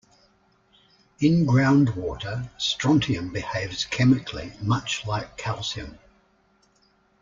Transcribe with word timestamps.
In 1.19 1.45
groundwater 1.45 2.49
strontium 2.59 3.31
behaves 3.31 3.85
chemically 3.85 4.51
much 4.59 5.05
like 5.05 5.37
calcium. 5.37 5.99